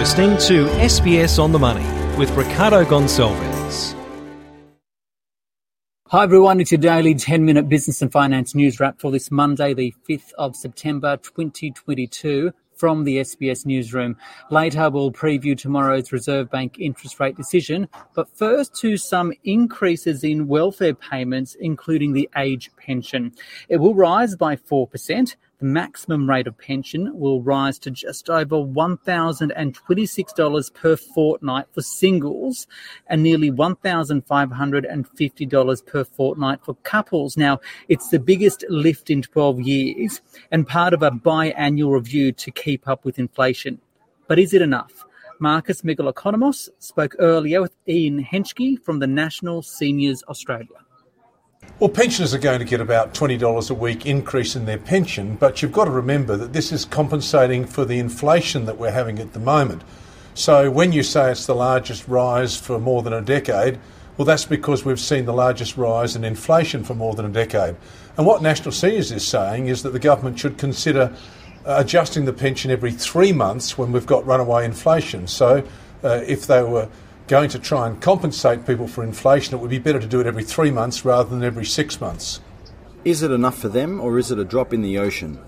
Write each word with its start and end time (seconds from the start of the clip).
listening 0.00 0.30
to 0.38 0.64
SBS 0.78 1.38
on 1.38 1.52
the 1.52 1.58
Money 1.58 1.84
with 2.16 2.30
Ricardo 2.30 2.86
Gonçalves. 2.86 3.94
Hi 6.08 6.22
everyone, 6.22 6.58
it's 6.58 6.72
your 6.72 6.80
daily 6.80 7.14
10 7.14 7.44
minute 7.44 7.68
business 7.68 8.00
and 8.00 8.10
finance 8.10 8.54
news 8.54 8.80
wrap 8.80 8.98
for 8.98 9.10
this 9.10 9.30
Monday, 9.30 9.74
the 9.74 9.92
5th 10.08 10.32
of 10.38 10.56
September 10.56 11.18
2022 11.18 12.50
from 12.76 13.04
the 13.04 13.18
SBS 13.18 13.66
newsroom. 13.66 14.16
Later, 14.50 14.88
we'll 14.88 15.12
preview 15.12 15.54
tomorrow's 15.54 16.12
Reserve 16.12 16.50
Bank 16.50 16.78
interest 16.78 17.20
rate 17.20 17.36
decision, 17.36 17.86
but 18.14 18.34
first 18.34 18.74
to 18.76 18.96
some 18.96 19.34
increases 19.44 20.24
in 20.24 20.48
welfare 20.48 20.94
payments, 20.94 21.54
including 21.60 22.14
the 22.14 22.26
age 22.38 22.70
pension. 22.78 23.34
It 23.68 23.76
will 23.76 23.94
rise 23.94 24.34
by 24.34 24.56
4%. 24.56 25.36
The 25.60 25.66
maximum 25.66 26.28
rate 26.28 26.46
of 26.46 26.56
pension 26.56 27.18
will 27.18 27.42
rise 27.42 27.78
to 27.80 27.90
just 27.90 28.30
over 28.30 28.56
$1,026 28.56 30.74
per 30.74 30.96
fortnight 30.96 31.66
for 31.74 31.82
singles 31.82 32.66
and 33.06 33.22
nearly 33.22 33.50
$1,550 33.50 35.86
per 35.86 36.04
fortnight 36.04 36.64
for 36.64 36.76
couples. 36.76 37.36
Now, 37.36 37.60
it's 37.90 38.08
the 38.08 38.18
biggest 38.18 38.64
lift 38.70 39.10
in 39.10 39.20
12 39.20 39.60
years 39.60 40.22
and 40.50 40.66
part 40.66 40.94
of 40.94 41.02
a 41.02 41.10
biannual 41.10 41.92
review 41.92 42.32
to 42.32 42.50
keep 42.50 42.88
up 42.88 43.04
with 43.04 43.18
inflation. 43.18 43.82
But 44.28 44.38
is 44.38 44.54
it 44.54 44.62
enough? 44.62 45.04
Marcus 45.38 45.82
Megalokonomos 45.82 46.70
spoke 46.78 47.14
earlier 47.18 47.60
with 47.60 47.76
Ian 47.86 48.24
Henschke 48.24 48.82
from 48.82 49.00
the 49.00 49.06
National 49.06 49.60
Seniors 49.60 50.22
Australia. 50.26 50.78
Well, 51.80 51.88
pensioners 51.88 52.34
are 52.34 52.38
going 52.38 52.58
to 52.58 52.66
get 52.66 52.82
about 52.82 53.14
$20 53.14 53.70
a 53.70 53.72
week 53.72 54.04
increase 54.04 54.54
in 54.54 54.66
their 54.66 54.76
pension, 54.76 55.36
but 55.36 55.62
you've 55.62 55.72
got 55.72 55.86
to 55.86 55.90
remember 55.90 56.36
that 56.36 56.52
this 56.52 56.72
is 56.72 56.84
compensating 56.84 57.64
for 57.64 57.86
the 57.86 57.98
inflation 57.98 58.66
that 58.66 58.76
we're 58.76 58.90
having 58.90 59.18
at 59.18 59.32
the 59.32 59.40
moment. 59.40 59.80
So 60.34 60.70
when 60.70 60.92
you 60.92 61.02
say 61.02 61.30
it's 61.30 61.46
the 61.46 61.54
largest 61.54 62.06
rise 62.06 62.54
for 62.54 62.78
more 62.78 63.02
than 63.02 63.14
a 63.14 63.22
decade, 63.22 63.78
well, 64.18 64.26
that's 64.26 64.44
because 64.44 64.84
we've 64.84 65.00
seen 65.00 65.24
the 65.24 65.32
largest 65.32 65.78
rise 65.78 66.14
in 66.14 66.22
inflation 66.22 66.84
for 66.84 66.94
more 66.94 67.14
than 67.14 67.24
a 67.24 67.30
decade. 67.30 67.76
And 68.18 68.26
what 68.26 68.42
National 68.42 68.72
Seniors 68.72 69.10
is 69.10 69.26
saying 69.26 69.68
is 69.68 69.82
that 69.82 69.94
the 69.94 69.98
government 69.98 70.38
should 70.38 70.58
consider 70.58 71.16
uh, 71.64 71.76
adjusting 71.78 72.26
the 72.26 72.34
pension 72.34 72.70
every 72.70 72.92
three 72.92 73.32
months 73.32 73.78
when 73.78 73.90
we've 73.90 74.04
got 74.04 74.26
runaway 74.26 74.66
inflation. 74.66 75.26
So 75.26 75.66
uh, 76.04 76.20
if 76.26 76.46
they 76.46 76.62
were 76.62 76.90
going 77.30 77.48
to 77.48 77.60
try 77.60 77.86
and 77.86 78.02
compensate 78.02 78.66
people 78.66 78.88
for 78.88 79.04
inflation, 79.04 79.54
it 79.54 79.58
would 79.58 79.70
be 79.70 79.78
better 79.78 80.00
to 80.00 80.06
do 80.06 80.18
it 80.18 80.26
every 80.26 80.42
three 80.42 80.72
months 80.72 81.04
rather 81.04 81.30
than 81.30 81.44
every 81.44 81.64
six 81.64 82.00
months. 82.00 82.40
Is 83.04 83.22
it 83.22 83.30
enough 83.30 83.56
for 83.56 83.68
them 83.68 84.00
or 84.00 84.18
is 84.18 84.32
it 84.32 84.40
a 84.40 84.44
drop 84.44 84.74
in 84.74 84.82
the 84.82 84.98
ocean? 84.98 85.38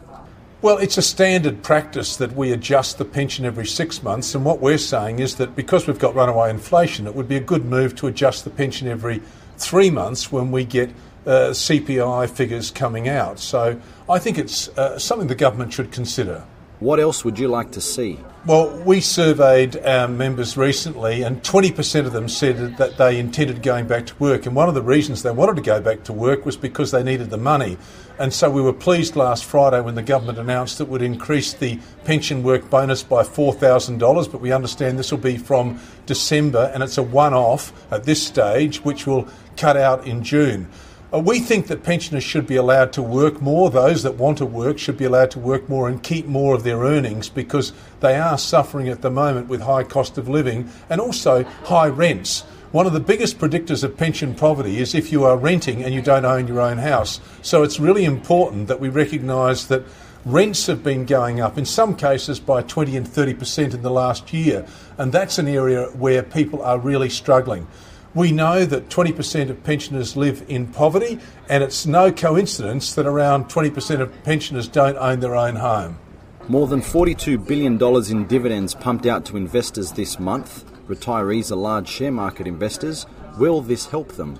Well, 0.62 0.78
it's 0.78 0.97
a 0.97 1.03
standard 1.03 1.64
practice 1.64 2.14
that 2.19 2.36
we 2.36 2.53
adjust 2.53 2.98
the 2.98 3.05
pension 3.05 3.44
every 3.44 3.66
six 3.66 4.00
months, 4.00 4.33
and 4.33 4.44
what 4.44 4.60
we're 4.60 4.78
saying 4.78 5.19
is 5.19 5.34
that 5.36 5.56
because 5.56 5.88
we've 5.88 5.98
got 5.98 6.14
runaway 6.14 6.50
inflation, 6.50 7.08
it 7.08 7.16
would 7.16 7.27
be 7.27 7.34
a 7.34 7.41
good 7.41 7.64
move 7.64 7.97
to 7.97 8.06
adjust 8.06 8.44
the 8.44 8.50
pension 8.50 8.86
every 8.86 9.20
three 9.56 9.91
months 9.91 10.30
when 10.30 10.53
we 10.53 10.64
get 10.64 10.91
uh, 11.27 11.50
CPI 11.50 12.30
figures 12.30 12.70
coming 12.70 13.08
out. 13.08 13.41
So 13.41 13.80
I 14.08 14.20
think 14.20 14.38
it's 14.38 14.69
uh, 14.78 15.00
something 15.00 15.27
the 15.27 15.34
government 15.34 15.72
should 15.72 15.91
consider. 15.91 16.44
What 16.83 16.98
else 16.98 17.25
would 17.25 17.38
you 17.38 17.47
like 17.47 17.70
to 17.72 17.80
see? 17.80 18.19
Well, 18.44 18.77
we 18.84 19.00
surveyed 19.00 19.77
our 19.86 20.08
members 20.08 20.56
recently, 20.56 21.22
and 21.22 21.41
20% 21.44 22.06
of 22.06 22.12
them 22.12 22.28
said 22.28 22.77
that 22.78 22.97
they 22.97 23.20
intended 23.20 23.62
going 23.62 23.86
back 23.86 24.06
to 24.06 24.14
work. 24.19 24.47
And 24.47 24.56
one 24.56 24.69
of 24.69 24.75
the 24.75 24.83
reasons 24.83 25.22
they 25.22 25.30
wanted 25.30 25.55
to 25.55 25.62
go 25.62 25.80
back 25.80 26.03
to 26.05 26.12
work 26.12 26.44
was 26.44 26.56
because 26.56 26.91
they 26.91 27.05
needed 27.05 27.30
the 27.30 27.36
money. 27.36 27.78
And 28.19 28.34
so 28.34 28.50
we 28.50 28.60
were 28.60 28.72
pleased 28.72 29.14
last 29.14 29.44
Friday 29.44 29.80
when 29.80 29.94
the 29.94 30.03
government 30.03 30.38
announced 30.38 30.80
it 30.80 30.88
would 30.88 31.03
increase 31.03 31.53
the 31.53 31.78
pension 32.03 32.42
work 32.42 32.69
bonus 32.69 33.05
by 33.05 33.22
$4,000. 33.22 34.32
But 34.32 34.41
we 34.41 34.50
understand 34.50 34.99
this 34.99 35.12
will 35.12 35.19
be 35.19 35.37
from 35.37 35.78
December, 36.06 36.72
and 36.75 36.82
it's 36.82 36.99
a 36.99 37.03
one 37.04 37.32
off 37.32 37.72
at 37.93 38.03
this 38.03 38.26
stage, 38.26 38.84
which 38.84 39.06
will 39.06 39.28
cut 39.56 39.76
out 39.76 40.04
in 40.04 40.25
June. 40.25 40.69
Uh, 41.12 41.19
we 41.19 41.39
think 41.39 41.67
that 41.67 41.83
pensioners 41.83 42.25
should 42.25 42.47
be 42.47 42.56
allowed 42.56 42.91
to 42.91 43.03
work 43.03 43.43
more. 43.43 43.71
Those 43.71 44.03
that 44.03 44.15
want 44.15 44.39
to 44.39 44.47
work 44.47 44.78
should 44.78 44.97
be 44.97 45.05
allowed 45.05 45.31
to 45.33 45.39
work 45.39 45.69
more 45.69 45.87
and 45.87 46.03
keep 46.03 46.27
more 46.27 46.55
of 46.55 46.65
their 46.65 46.78
earnings 46.78 47.28
because 47.28 47.75
they 48.00 48.17
are 48.17 48.39
suffering 48.39 48.89
at 48.89 49.03
the 49.03 49.11
moment 49.11 49.49
with 49.49 49.61
high 49.61 49.84
cost 49.84 50.17
of 50.17 50.27
living 50.27 50.71
and 50.89 51.03
also 51.03 51.45
high 51.65 51.89
rents. 51.89 52.45
One 52.71 52.87
of 52.87 52.95
the 52.95 53.00
biggest 53.00 53.39
predictors 53.39 53.84
of 53.84 53.99
pension 53.99 54.34
poverty 54.34 54.78
is 54.78 54.95
if 54.95 55.12
you 55.12 55.25
are 55.25 55.37
renting 55.37 55.84
and 55.84 55.93
you 55.93 56.00
don't 56.00 56.25
own 56.25 56.47
your 56.47 56.62
own 56.62 56.78
house. 56.78 57.21
So 57.43 57.62
it's 57.62 57.79
really 57.79 58.06
important 58.06 58.69
that 58.69 58.81
we 58.81 58.89
recognise 58.89 59.69
that 59.69 59.83
rents 60.25 60.67
have 60.67 60.83
been 60.83 61.05
going 61.05 61.43
up, 61.43 61.59
in 61.59 61.67
some 61.67 61.94
cases 61.94 62.41
by 62.41 62.62
20 62.62 62.97
and 62.97 63.06
30% 63.06 63.75
in 63.75 63.83
the 63.83 63.91
last 63.91 64.33
year, 64.33 64.67
and 64.97 65.12
that's 65.12 65.39
an 65.39 65.49
area 65.49 65.87
where 65.89 66.23
people 66.23 66.62
are 66.62 66.79
really 66.79 67.11
struggling. 67.11 67.67
We 68.15 68.31
know 68.31 68.67
that 68.67 68.91
20% 68.91 69.49
of 69.49 69.65
pensioners 69.65 70.17
live 70.19 70.45
in 70.47 70.67
poverty, 70.67 71.19
and 71.49 71.65
it's 71.65 71.87
no 71.87 72.12
coincidence 72.12 72.95
that 72.95 73.06
around 73.06 73.47
20% 73.47 74.00
of 74.00 74.23
pensioners 74.23 74.69
don't 74.69 74.99
own 74.99 75.21
their 75.21 75.34
own 75.34 75.56
home. 75.56 75.99
More 76.47 76.67
than 76.67 76.83
$42 76.83 77.47
billion 77.47 77.83
in 78.11 78.27
dividends 78.27 78.75
pumped 78.75 79.06
out 79.06 79.25
to 79.27 79.39
investors 79.39 79.93
this 79.93 80.19
month. 80.19 80.65
Retirees 80.89 81.50
are 81.50 81.56
large 81.56 81.89
share 81.89 82.12
market 82.12 82.47
investors. 82.47 83.06
Will 83.39 83.62
this 83.62 83.87
help 83.87 84.12
them? 84.12 84.39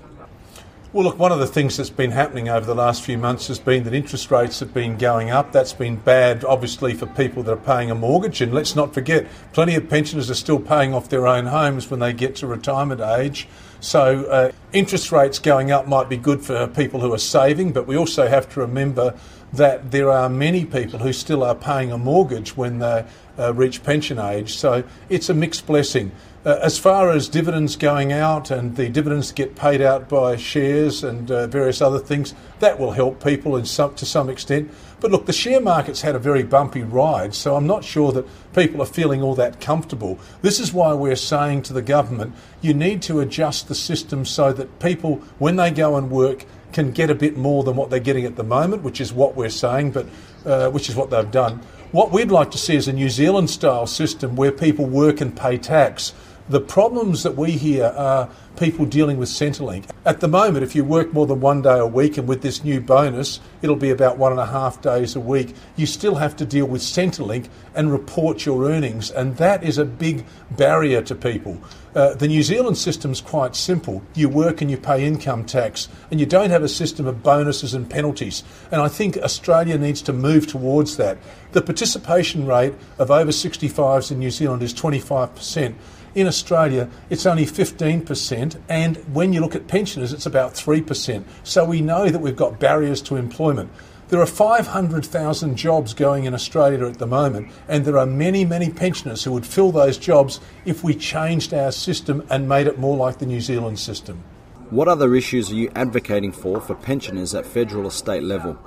Well, 0.93 1.05
look, 1.05 1.17
one 1.17 1.31
of 1.31 1.39
the 1.39 1.47
things 1.47 1.77
that's 1.77 1.89
been 1.89 2.11
happening 2.11 2.49
over 2.49 2.67
the 2.67 2.75
last 2.75 3.01
few 3.01 3.17
months 3.17 3.47
has 3.47 3.57
been 3.57 3.83
that 3.85 3.95
interest 3.95 4.29
rates 4.29 4.59
have 4.59 4.75
been 4.75 4.95
going 4.95 5.31
up. 5.31 5.51
That's 5.51 5.73
been 5.73 5.95
bad, 5.95 6.45
obviously, 6.45 6.93
for 6.93 7.07
people 7.07 7.41
that 7.41 7.51
are 7.51 7.55
paying 7.55 7.89
a 7.89 7.95
mortgage. 7.95 8.41
And 8.41 8.53
let's 8.53 8.75
not 8.75 8.93
forget, 8.93 9.25
plenty 9.53 9.73
of 9.73 9.89
pensioners 9.89 10.29
are 10.29 10.35
still 10.35 10.59
paying 10.59 10.93
off 10.93 11.09
their 11.09 11.25
own 11.25 11.47
homes 11.47 11.89
when 11.89 11.99
they 11.99 12.13
get 12.13 12.35
to 12.35 12.47
retirement 12.47 13.01
age. 13.01 13.47
So, 13.79 14.25
uh, 14.25 14.51
interest 14.71 15.11
rates 15.11 15.39
going 15.39 15.71
up 15.71 15.87
might 15.87 16.09
be 16.09 16.17
good 16.17 16.41
for 16.41 16.67
people 16.67 16.99
who 16.99 17.11
are 17.11 17.17
saving, 17.17 17.71
but 17.71 17.87
we 17.87 17.97
also 17.97 18.27
have 18.27 18.47
to 18.53 18.59
remember 18.59 19.15
that 19.53 19.91
there 19.91 20.11
are 20.11 20.29
many 20.29 20.65
people 20.65 20.99
who 20.99 21.13
still 21.13 21.43
are 21.43 21.55
paying 21.55 21.91
a 21.91 21.97
mortgage 21.97 22.57
when 22.57 22.79
they 22.79 23.05
uh, 23.37 23.53
reach 23.53 23.83
pension 23.83 24.19
age. 24.19 24.55
So, 24.55 24.83
it's 25.09 25.29
a 25.29 25.33
mixed 25.33 25.65
blessing. 25.65 26.11
Uh, 26.45 26.59
as 26.61 26.77
far 26.77 27.09
as 27.09 27.29
dividends 27.29 27.77
going 27.77 28.11
out 28.11 28.51
and 28.51 28.75
the 28.75 28.89
dividends 28.89 29.31
get 29.31 29.55
paid 29.55 29.81
out 29.81 30.09
by 30.09 30.35
shares 30.35 31.01
and 31.01 31.31
uh, 31.31 31.47
various 31.47 31.81
other 31.81 31.99
things, 31.99 32.35
that 32.59 32.77
will 32.77 32.91
help 32.91 33.23
people 33.23 33.55
in 33.55 33.63
some, 33.63 33.95
to 33.95 34.05
some 34.05 34.29
extent. 34.29 34.69
But 34.99 35.09
look, 35.09 35.25
the 35.25 35.31
share 35.31 35.61
market's 35.61 36.01
had 36.01 36.15
a 36.15 36.19
very 36.19 36.43
bumpy 36.43 36.81
ride, 36.83 37.33
so 37.33 37.55
I'm 37.55 37.65
not 37.65 37.85
sure 37.85 38.11
that 38.11 38.27
people 38.53 38.81
are 38.81 38.85
feeling 38.85 39.21
all 39.21 39.35
that 39.35 39.61
comfortable. 39.61 40.19
This 40.41 40.59
is 40.59 40.73
why 40.73 40.93
we're 40.93 41.15
saying 41.15 41.61
to 41.63 41.73
the 41.73 41.81
government, 41.81 42.33
you 42.61 42.73
need 42.73 43.01
to 43.03 43.21
adjust 43.21 43.69
the 43.69 43.75
system 43.75 44.25
so 44.25 44.51
that 44.51 44.79
people, 44.79 45.17
when 45.39 45.55
they 45.55 45.71
go 45.71 45.95
and 45.95 46.11
work, 46.11 46.45
can 46.73 46.91
get 46.91 47.09
a 47.09 47.15
bit 47.15 47.37
more 47.37 47.63
than 47.63 47.75
what 47.75 47.89
they're 47.89 47.99
getting 47.99 48.25
at 48.25 48.35
the 48.35 48.43
moment, 48.43 48.83
which 48.83 48.99
is 48.99 49.13
what 49.13 49.35
we're 49.35 49.49
saying, 49.49 49.91
but 49.91 50.05
uh, 50.45 50.69
which 50.69 50.89
is 50.89 50.95
what 50.95 51.09
they've 51.09 51.31
done. 51.31 51.61
What 51.91 52.11
we'd 52.11 52.31
like 52.31 52.51
to 52.51 52.57
see 52.57 52.75
is 52.75 52.87
a 52.87 52.93
New 52.93 53.09
Zealand 53.09 53.49
style 53.49 53.85
system 53.85 54.35
where 54.35 54.51
people 54.51 54.85
work 54.85 55.21
and 55.21 55.35
pay 55.35 55.57
tax. 55.57 56.13
The 56.49 56.59
problems 56.59 57.23
that 57.23 57.37
we 57.37 57.51
hear 57.51 57.85
are 57.85 58.29
people 58.57 58.85
dealing 58.85 59.17
with 59.17 59.29
Centrelink. 59.29 59.85
At 60.05 60.19
the 60.19 60.27
moment, 60.27 60.65
if 60.65 60.75
you 60.75 60.83
work 60.83 61.13
more 61.13 61.25
than 61.25 61.39
one 61.39 61.61
day 61.61 61.79
a 61.79 61.87
week, 61.87 62.17
and 62.17 62.27
with 62.27 62.41
this 62.41 62.65
new 62.65 62.81
bonus, 62.81 63.39
it'll 63.61 63.77
be 63.77 63.91
about 63.91 64.17
one 64.17 64.33
and 64.33 64.41
a 64.41 64.45
half 64.45 64.81
days 64.81 65.15
a 65.15 65.21
week, 65.21 65.55
you 65.77 65.85
still 65.85 66.15
have 66.15 66.35
to 66.35 66.45
deal 66.45 66.65
with 66.65 66.81
Centrelink 66.81 67.47
and 67.73 67.93
report 67.93 68.45
your 68.45 68.69
earnings, 68.69 69.09
and 69.09 69.37
that 69.37 69.63
is 69.63 69.77
a 69.77 69.85
big 69.85 70.25
barrier 70.51 71.01
to 71.03 71.15
people. 71.15 71.57
Uh, 71.95 72.13
the 72.15 72.27
New 72.27 72.43
Zealand 72.43 72.77
system's 72.77 73.21
quite 73.21 73.55
simple. 73.55 74.01
You 74.13 74.27
work 74.27 74.61
and 74.61 74.69
you 74.69 74.77
pay 74.77 75.05
income 75.05 75.45
tax, 75.45 75.87
and 76.11 76.19
you 76.19 76.25
don't 76.25 76.49
have 76.49 76.63
a 76.63 76.69
system 76.69 77.07
of 77.07 77.23
bonuses 77.23 77.73
and 77.73 77.89
penalties. 77.89 78.43
And 78.69 78.81
I 78.81 78.89
think 78.89 79.15
Australia 79.17 79.77
needs 79.77 80.01
to 80.03 80.13
move 80.13 80.47
towards 80.47 80.97
that. 80.97 81.17
The 81.53 81.61
participation 81.61 82.45
rate 82.45 82.73
of 82.97 83.11
over 83.11 83.31
65s 83.31 84.11
in 84.11 84.19
New 84.19 84.31
Zealand 84.31 84.61
is 84.61 84.73
25%. 84.73 85.75
In 86.15 86.27
Australia, 86.27 86.89
it's 87.09 87.25
only 87.25 87.43
15%, 87.43 88.59
and 88.69 88.97
when 89.15 89.33
you 89.33 89.41
look 89.41 89.55
at 89.55 89.67
pensioners, 89.67 90.13
it's 90.13 90.27
about 90.27 90.53
3%. 90.53 91.23
So 91.43 91.65
we 91.65 91.81
know 91.81 92.09
that 92.09 92.19
we've 92.19 92.35
got 92.35 92.59
barriers 92.59 93.01
to 93.03 93.15
employment. 93.15 93.71
There 94.09 94.21
are 94.21 94.27
500,000 94.27 95.55
jobs 95.55 95.95
going 95.95 96.25
in 96.25 96.35
Australia 96.35 96.85
at 96.85 96.99
the 96.99 97.07
moment, 97.07 97.51
and 97.67 97.83
there 97.83 97.97
are 97.97 98.05
many, 98.05 98.45
many 98.45 98.69
pensioners 98.69 99.23
who 99.23 99.31
would 99.31 99.45
fill 99.45 99.71
those 99.71 99.97
jobs 99.97 100.39
if 100.65 100.83
we 100.83 100.93
changed 100.93 101.51
our 101.51 101.71
system 101.71 102.23
and 102.29 102.47
made 102.47 102.67
it 102.67 102.77
more 102.77 102.95
like 102.95 103.17
the 103.17 103.25
New 103.25 103.41
Zealand 103.41 103.79
system. 103.79 104.23
What 104.69 104.87
other 104.87 105.15
issues 105.15 105.49
are 105.49 105.55
you 105.55 105.71
advocating 105.73 106.31
for 106.31 106.61
for 106.61 106.75
pensioners 106.75 107.33
at 107.33 107.47
federal 107.47 107.85
or 107.85 107.91
state 107.91 108.21
level? 108.21 108.59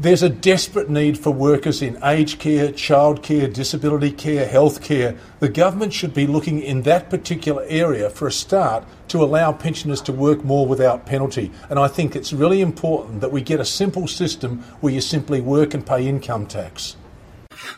There's 0.00 0.22
a 0.22 0.30
desperate 0.30 0.88
need 0.88 1.18
for 1.18 1.30
workers 1.30 1.82
in 1.82 2.02
aged 2.02 2.38
care, 2.38 2.68
childcare, 2.68 3.52
disability 3.52 4.10
care, 4.10 4.46
health 4.46 4.80
care. 4.80 5.14
The 5.40 5.50
government 5.50 5.92
should 5.92 6.14
be 6.14 6.26
looking 6.26 6.62
in 6.62 6.80
that 6.84 7.10
particular 7.10 7.66
area 7.68 8.08
for 8.08 8.26
a 8.26 8.32
start 8.32 8.86
to 9.08 9.22
allow 9.22 9.52
pensioners 9.52 10.00
to 10.02 10.12
work 10.14 10.42
more 10.42 10.66
without 10.66 11.04
penalty. 11.04 11.52
And 11.68 11.78
I 11.78 11.88
think 11.88 12.16
it's 12.16 12.32
really 12.32 12.62
important 12.62 13.20
that 13.20 13.30
we 13.30 13.42
get 13.42 13.60
a 13.60 13.64
simple 13.66 14.08
system 14.08 14.60
where 14.80 14.94
you 14.94 15.02
simply 15.02 15.42
work 15.42 15.74
and 15.74 15.86
pay 15.86 16.08
income 16.08 16.46
tax. 16.46 16.96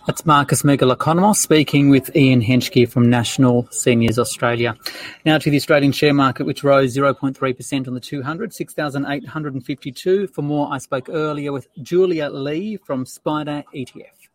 That's 0.07 0.27
Marcus 0.27 0.63
Megalokonomos 0.63 1.37
speaking 1.37 1.91
with 1.91 2.15
Ian 2.17 2.41
Henschke 2.41 2.89
from 2.89 3.09
National 3.09 3.69
Seniors 3.71 4.19
Australia. 4.19 4.77
Now 5.25 5.39
to 5.39 5.51
the 5.51 5.57
Australian 5.57 5.93
share 5.93 6.15
market, 6.15 6.45
which 6.45 6.65
rose 6.65 6.97
0.3% 6.97 7.89
on 7.89 7.95
the 7.95 8.01
200, 8.01 8.53
6,852. 8.53 10.27
For 10.29 10.43
more, 10.43 10.73
I 10.73 10.79
spoke 10.79 11.09
earlier 11.11 11.53
with 11.53 11.69
Julia 11.83 12.31
Lee 12.31 12.77
from 12.77 13.05
SPDR 13.05 13.65
ETF. 13.75 14.32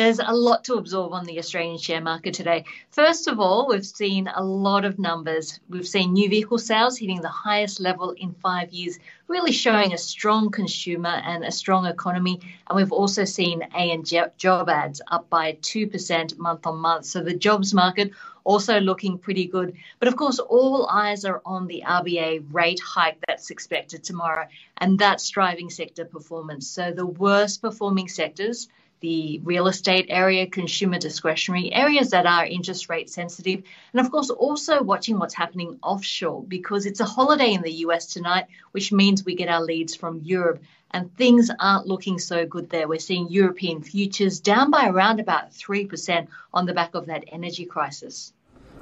There's 0.00 0.18
a 0.18 0.32
lot 0.32 0.64
to 0.64 0.76
absorb 0.76 1.12
on 1.12 1.26
the 1.26 1.38
Australian 1.38 1.76
share 1.76 2.00
market 2.00 2.32
today. 2.32 2.64
First 2.90 3.28
of 3.28 3.38
all, 3.38 3.68
we've 3.68 3.84
seen 3.84 4.30
a 4.34 4.42
lot 4.42 4.86
of 4.86 4.98
numbers. 4.98 5.60
We've 5.68 5.86
seen 5.86 6.14
new 6.14 6.26
vehicle 6.26 6.56
sales 6.56 6.96
hitting 6.96 7.20
the 7.20 7.28
highest 7.28 7.80
level 7.80 8.12
in 8.12 8.32
five 8.32 8.72
years, 8.72 8.98
really 9.28 9.52
showing 9.52 9.92
a 9.92 9.98
strong 9.98 10.50
consumer 10.50 11.20
and 11.22 11.44
a 11.44 11.52
strong 11.52 11.84
economy. 11.84 12.40
And 12.66 12.78
we've 12.78 12.92
also 12.92 13.26
seen 13.26 13.60
ANZ 13.74 14.38
job 14.38 14.70
ads 14.70 15.02
up 15.06 15.28
by 15.28 15.58
2% 15.60 16.38
month 16.38 16.66
on 16.66 16.78
month. 16.78 17.04
So 17.04 17.22
the 17.22 17.34
jobs 17.34 17.74
market 17.74 18.12
also 18.44 18.80
looking 18.80 19.18
pretty 19.18 19.44
good. 19.48 19.76
But 19.98 20.08
of 20.08 20.16
course, 20.16 20.38
all 20.38 20.86
eyes 20.86 21.26
are 21.26 21.42
on 21.44 21.66
the 21.66 21.84
RBA 21.86 22.46
rate 22.50 22.80
hike 22.80 23.18
that's 23.28 23.50
expected 23.50 24.02
tomorrow, 24.02 24.46
and 24.78 24.98
that's 24.98 25.28
driving 25.28 25.68
sector 25.68 26.06
performance. 26.06 26.66
So 26.66 26.90
the 26.90 27.04
worst 27.04 27.60
performing 27.60 28.08
sectors 28.08 28.68
the 29.00 29.40
real 29.42 29.66
estate 29.66 30.06
area, 30.08 30.46
consumer 30.46 30.98
discretionary, 30.98 31.72
areas 31.72 32.10
that 32.10 32.26
are 32.26 32.46
interest 32.46 32.88
rate 32.88 33.10
sensitive. 33.10 33.62
And 33.92 34.00
of 34.00 34.10
course, 34.10 34.30
also 34.30 34.82
watching 34.82 35.18
what's 35.18 35.34
happening 35.34 35.78
offshore 35.82 36.42
because 36.44 36.86
it's 36.86 37.00
a 37.00 37.04
holiday 37.04 37.52
in 37.52 37.62
the 37.62 37.72
US 37.86 38.06
tonight, 38.06 38.46
which 38.72 38.92
means 38.92 39.24
we 39.24 39.34
get 39.34 39.48
our 39.48 39.62
leads 39.62 39.94
from 39.94 40.20
Europe. 40.22 40.62
And 40.92 41.16
things 41.16 41.50
aren't 41.60 41.86
looking 41.86 42.18
so 42.18 42.46
good 42.46 42.68
there. 42.68 42.88
We're 42.88 42.98
seeing 42.98 43.28
European 43.30 43.80
futures 43.82 44.40
down 44.40 44.70
by 44.70 44.88
around 44.88 45.20
about 45.20 45.52
3% 45.52 46.26
on 46.52 46.66
the 46.66 46.74
back 46.74 46.94
of 46.94 47.06
that 47.06 47.24
energy 47.28 47.64
crisis. 47.64 48.32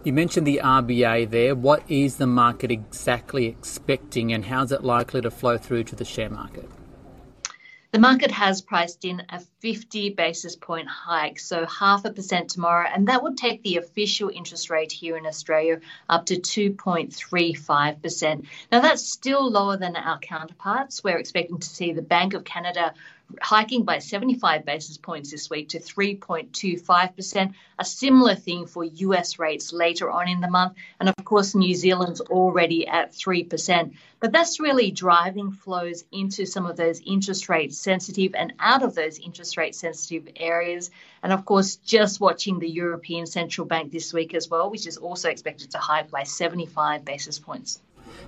You 0.05 0.13
mentioned 0.13 0.47
the 0.47 0.61
RBA 0.65 1.29
there. 1.29 1.55
What 1.55 1.83
is 1.89 2.17
the 2.17 2.27
market 2.27 2.71
exactly 2.71 3.47
expecting 3.47 4.33
and 4.33 4.45
how's 4.45 4.73
it 4.73 4.83
likely 4.83 5.21
to 5.21 5.31
flow 5.31 5.59
through 5.59 5.85
to 5.85 5.97
the 5.97 6.05
share 6.05 6.31
market? 6.31 6.69
The 7.91 7.99
market 7.99 8.31
has 8.31 8.61
priced 8.61 9.07
in 9.07 9.23
a 9.31 9.41
50 9.61 10.11
basis 10.11 10.57
point 10.57 10.89
hike, 10.89 11.39
so 11.39 11.65
half 11.65 12.05
a 12.05 12.13
percent 12.13 12.51
tomorrow, 12.51 12.87
and 12.87 13.09
that 13.09 13.23
would 13.23 13.39
take 13.39 13.63
the 13.63 13.79
official 13.79 14.29
interest 14.29 14.69
rate 14.69 14.93
here 14.93 15.17
in 15.17 15.25
Australia 15.25 15.81
up 16.07 16.27
to 16.27 16.37
2.35%. 16.37 18.45
Now, 18.71 18.81
that's 18.81 19.09
still 19.09 19.51
lower 19.51 19.79
than 19.79 19.97
our 19.97 20.19
counterparts. 20.19 21.03
We're 21.03 21.17
expecting 21.17 21.61
to 21.61 21.67
see 21.67 21.93
the 21.93 22.03
Bank 22.03 22.35
of 22.35 22.45
Canada 22.45 22.93
hiking 23.41 23.85
by 23.85 23.99
75 23.99 24.65
basis 24.65 24.97
points 24.97 25.31
this 25.31 25.51
week 25.51 25.71
to 25.71 25.81
3.25%. 25.81 27.55
A 27.79 27.85
similar 27.85 28.35
thing 28.35 28.67
for 28.67 28.85
US 28.85 29.39
rates 29.39 29.73
later 29.73 30.11
on 30.11 30.29
in 30.29 30.41
the 30.41 30.51
month. 30.51 30.75
And 30.99 31.09
of 31.09 31.25
course, 31.25 31.55
New 31.55 31.75
Zealand's 31.75 32.21
already 32.21 32.87
at 32.87 33.13
3%. 33.13 33.95
But 34.21 34.33
that's 34.33 34.61
really 34.61 34.91
driving 34.91 35.53
flows 35.53 36.05
into 36.11 36.47
some 36.47 36.67
of 36.67 36.77
those 36.77 37.01
interest 37.05 37.49
rate 37.49 37.75
sensitive 37.75 38.35
and 38.35 38.55
out 38.59 38.83
of 38.83 38.95
those 38.95 39.19
interest 39.19 39.57
rate 39.57 39.75
sensitive 39.75 40.29
areas. 40.37 40.91
And 41.23 41.33
of 41.33 41.45
course, 41.45 41.77
just 41.77 42.21
watching 42.21 42.59
the 42.59 42.71
European 42.71 43.27
Central 43.27 43.67
Bank 43.67 43.93
this 43.93 44.13
week 44.13 44.35
as 44.35 44.49
well, 44.49 44.71
which 44.71 44.87
is 44.87 44.97
also 44.97 45.29
expected 45.29 45.71
to 45.73 45.79
hike 45.79 46.11
by 46.11 46.25
75 46.25 47.05
basis 47.05 47.39
points. 47.39 47.81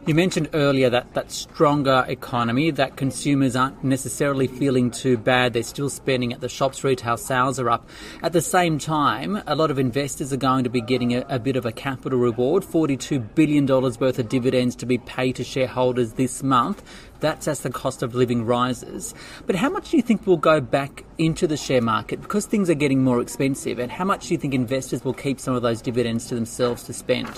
You 0.06 0.14
mentioned 0.14 0.48
earlier 0.54 0.88
that 0.88 1.12
that 1.12 1.30
stronger 1.30 2.06
economy, 2.08 2.70
that 2.70 2.96
consumers 2.96 3.54
aren't 3.54 3.84
necessarily 3.84 4.46
feeling 4.46 4.90
too 4.90 5.18
bad. 5.18 5.52
They're 5.52 5.62
still 5.62 5.90
spending 5.90 6.32
at 6.32 6.40
the 6.40 6.48
shops. 6.48 6.82
Retail 6.82 7.18
sales 7.18 7.60
are 7.60 7.68
up. 7.68 7.86
At 8.22 8.32
the 8.32 8.40
same 8.40 8.78
time, 8.78 9.42
a 9.46 9.54
lot 9.54 9.70
of 9.70 9.78
investors 9.78 10.32
are 10.32 10.38
going 10.38 10.64
to 10.64 10.70
be 10.70 10.80
getting 10.80 11.14
a, 11.14 11.26
a 11.28 11.38
bit 11.38 11.54
of 11.54 11.66
a 11.66 11.72
capital 11.72 12.18
reward 12.18 12.62
$42 12.62 13.34
billion 13.34 13.66
worth 13.66 14.18
of 14.18 14.28
dividends 14.30 14.74
to 14.76 14.86
be 14.86 14.96
paid 14.96 15.36
to 15.36 15.44
shareholders 15.44 16.14
this 16.14 16.42
month. 16.42 16.82
That's 17.20 17.46
as 17.46 17.60
the 17.60 17.70
cost 17.70 18.02
of 18.02 18.14
living 18.14 18.46
rises. 18.46 19.12
But 19.46 19.56
how 19.56 19.68
much 19.68 19.90
do 19.90 19.98
you 19.98 20.02
think 20.02 20.26
will 20.26 20.38
go 20.38 20.62
back 20.62 21.04
into 21.18 21.46
the 21.46 21.58
share 21.58 21.82
market 21.82 22.22
because 22.22 22.46
things 22.46 22.70
are 22.70 22.74
getting 22.74 23.04
more 23.04 23.20
expensive? 23.20 23.78
And 23.78 23.92
how 23.92 24.06
much 24.06 24.28
do 24.28 24.34
you 24.34 24.38
think 24.38 24.54
investors 24.54 25.04
will 25.04 25.12
keep 25.12 25.38
some 25.38 25.54
of 25.54 25.60
those 25.60 25.82
dividends 25.82 26.26
to 26.28 26.34
themselves 26.34 26.84
to 26.84 26.94
spend? 26.94 27.28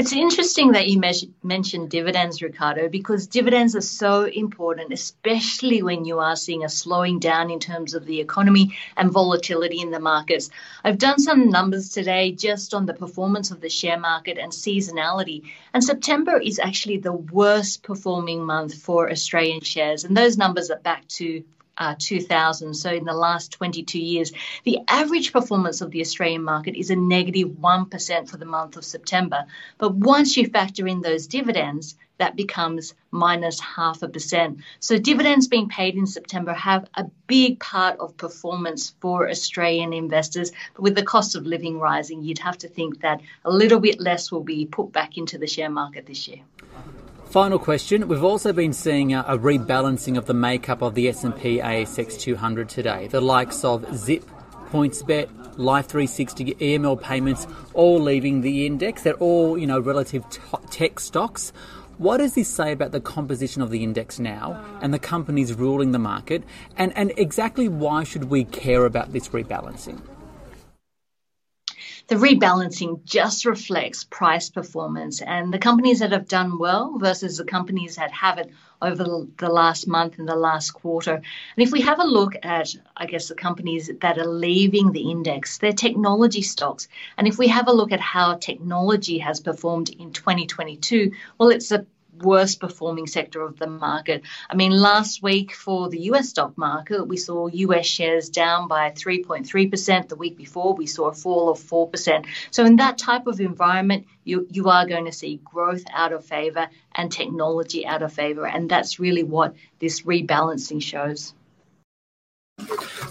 It's 0.00 0.14
interesting 0.14 0.72
that 0.72 0.88
you 0.88 0.98
me- 0.98 1.30
mentioned 1.42 1.90
dividends, 1.90 2.40
Ricardo, 2.40 2.88
because 2.88 3.26
dividends 3.26 3.76
are 3.76 3.82
so 3.82 4.24
important, 4.24 4.94
especially 4.94 5.82
when 5.82 6.06
you 6.06 6.20
are 6.20 6.36
seeing 6.36 6.64
a 6.64 6.70
slowing 6.70 7.18
down 7.18 7.50
in 7.50 7.60
terms 7.60 7.92
of 7.92 8.06
the 8.06 8.18
economy 8.18 8.78
and 8.96 9.12
volatility 9.12 9.78
in 9.78 9.90
the 9.90 10.00
markets. 10.00 10.48
I've 10.82 10.96
done 10.96 11.18
some 11.18 11.50
numbers 11.50 11.90
today 11.90 12.32
just 12.32 12.72
on 12.72 12.86
the 12.86 12.94
performance 12.94 13.50
of 13.50 13.60
the 13.60 13.68
share 13.68 14.00
market 14.00 14.38
and 14.38 14.52
seasonality, 14.52 15.42
and 15.74 15.84
September 15.84 16.40
is 16.40 16.58
actually 16.58 16.96
the 16.96 17.12
worst 17.12 17.82
performing 17.82 18.42
month 18.42 18.76
for 18.76 19.10
Australian 19.10 19.60
shares, 19.60 20.04
and 20.04 20.16
those 20.16 20.38
numbers 20.38 20.70
are 20.70 20.78
back 20.78 21.06
to 21.08 21.44
uh, 21.80 21.96
2000, 21.98 22.74
so 22.74 22.92
in 22.92 23.04
the 23.04 23.14
last 23.14 23.52
22 23.52 23.98
years, 23.98 24.32
the 24.64 24.78
average 24.86 25.32
performance 25.32 25.80
of 25.80 25.90
the 25.90 26.00
Australian 26.00 26.44
market 26.44 26.78
is 26.78 26.90
a 26.90 26.96
negative 26.96 27.58
1 27.58 27.90
for 28.26 28.36
the 28.36 28.44
month 28.44 28.76
of 28.76 28.84
September. 28.84 29.46
But 29.78 29.94
once 29.94 30.36
you 30.36 30.46
factor 30.46 30.86
in 30.86 31.00
those 31.00 31.26
dividends, 31.26 31.96
that 32.18 32.36
becomes 32.36 32.94
minus 33.10 33.58
half 33.60 34.02
a 34.02 34.08
percent. 34.08 34.58
So 34.78 34.98
dividends 34.98 35.48
being 35.48 35.70
paid 35.70 35.96
in 35.96 36.06
September 36.06 36.52
have 36.52 36.86
a 36.94 37.04
big 37.26 37.58
part 37.58 37.98
of 37.98 38.18
performance 38.18 38.94
for 39.00 39.30
Australian 39.30 39.94
investors. 39.94 40.52
But 40.74 40.82
with 40.82 40.94
the 40.94 41.02
cost 41.02 41.34
of 41.34 41.46
living 41.46 41.80
rising, 41.80 42.22
you'd 42.22 42.40
have 42.40 42.58
to 42.58 42.68
think 42.68 43.00
that 43.00 43.22
a 43.44 43.50
little 43.50 43.80
bit 43.80 44.00
less 44.00 44.30
will 44.30 44.44
be 44.44 44.66
put 44.66 44.92
back 44.92 45.16
into 45.16 45.38
the 45.38 45.46
share 45.46 45.70
market 45.70 46.04
this 46.04 46.28
year. 46.28 46.40
Final 47.30 47.60
question. 47.60 48.08
We've 48.08 48.24
also 48.24 48.52
been 48.52 48.72
seeing 48.72 49.14
a, 49.14 49.20
a, 49.20 49.38
rebalancing 49.38 50.18
of 50.18 50.26
the 50.26 50.34
makeup 50.34 50.82
of 50.82 50.96
the 50.96 51.08
S&P 51.08 51.58
ASX 51.58 52.18
200 52.18 52.68
today. 52.68 53.06
The 53.06 53.20
likes 53.20 53.62
of 53.62 53.86
Zip, 53.96 54.28
PointsBet, 54.72 55.28
Life360, 55.54 56.58
EML 56.58 57.00
payments, 57.00 57.46
all 57.72 58.00
leaving 58.00 58.40
the 58.40 58.66
index. 58.66 59.04
They're 59.04 59.14
all, 59.14 59.56
you 59.56 59.68
know, 59.68 59.78
relative 59.78 60.28
t- 60.28 60.40
tech 60.70 60.98
stocks. 60.98 61.52
What 61.98 62.16
does 62.16 62.34
this 62.34 62.48
say 62.48 62.72
about 62.72 62.90
the 62.90 63.00
composition 63.00 63.62
of 63.62 63.70
the 63.70 63.84
index 63.84 64.18
now 64.18 64.60
and 64.82 64.92
the 64.92 64.98
companies 64.98 65.54
ruling 65.54 65.92
the 65.92 66.00
market? 66.00 66.42
And, 66.78 66.92
and 66.96 67.12
exactly 67.16 67.68
why 67.68 68.02
should 68.02 68.24
we 68.24 68.42
care 68.42 68.86
about 68.86 69.12
this 69.12 69.28
rebalancing? 69.28 70.00
The 72.08 72.16
rebalancing 72.16 73.04
just 73.04 73.44
reflects 73.44 74.04
price 74.04 74.50
performance 74.50 75.20
and 75.22 75.52
the 75.52 75.58
companies 75.58 76.00
that 76.00 76.12
have 76.12 76.28
done 76.28 76.58
well 76.58 76.98
versus 76.98 77.36
the 77.36 77.44
companies 77.44 77.96
that 77.96 78.10
haven't 78.10 78.50
over 78.82 79.04
the 79.36 79.48
last 79.48 79.86
month 79.86 80.18
and 80.18 80.26
the 80.26 80.34
last 80.34 80.70
quarter. 80.70 81.14
And 81.14 81.24
if 81.56 81.70
we 81.70 81.82
have 81.82 82.00
a 82.00 82.04
look 82.04 82.34
at, 82.42 82.74
I 82.96 83.06
guess, 83.06 83.28
the 83.28 83.34
companies 83.34 83.90
that 84.00 84.18
are 84.18 84.26
leaving 84.26 84.92
the 84.92 85.10
index, 85.10 85.58
they're 85.58 85.72
technology 85.72 86.42
stocks. 86.42 86.88
And 87.18 87.28
if 87.28 87.36
we 87.36 87.48
have 87.48 87.68
a 87.68 87.72
look 87.72 87.92
at 87.92 88.00
how 88.00 88.36
technology 88.36 89.18
has 89.18 89.40
performed 89.40 89.90
in 89.90 90.12
2022, 90.12 91.12
well, 91.38 91.50
it's 91.50 91.70
a 91.70 91.84
worst 92.22 92.60
performing 92.60 93.06
sector 93.06 93.40
of 93.42 93.58
the 93.58 93.66
market. 93.66 94.22
I 94.48 94.54
mean, 94.54 94.72
last 94.72 95.22
week 95.22 95.54
for 95.54 95.88
the 95.88 96.00
US 96.10 96.30
stock 96.30 96.56
market, 96.56 97.06
we 97.06 97.16
saw 97.16 97.48
US 97.48 97.86
shares 97.86 98.28
down 98.28 98.68
by 98.68 98.90
3.3%. 98.90 100.08
The 100.08 100.16
week 100.16 100.36
before, 100.36 100.74
we 100.74 100.86
saw 100.86 101.08
a 101.08 101.12
fall 101.12 101.50
of 101.50 101.58
4%. 101.58 102.26
So, 102.50 102.64
in 102.64 102.76
that 102.76 102.98
type 102.98 103.26
of 103.26 103.40
environment, 103.40 104.06
you, 104.24 104.46
you 104.50 104.68
are 104.68 104.86
going 104.86 105.06
to 105.06 105.12
see 105.12 105.40
growth 105.42 105.84
out 105.92 106.12
of 106.12 106.24
favor 106.24 106.68
and 106.94 107.10
technology 107.10 107.86
out 107.86 108.02
of 108.02 108.12
favor. 108.12 108.46
And 108.46 108.70
that's 108.70 109.00
really 109.00 109.22
what 109.22 109.54
this 109.78 110.02
rebalancing 110.02 110.82
shows. 110.82 111.34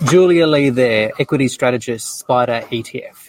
Julia 0.06 0.48
Lee 0.48 0.70
there, 0.70 1.12
equity 1.20 1.48
strategist, 1.48 2.26
SPDR 2.26 2.64
ETF. 2.70 3.29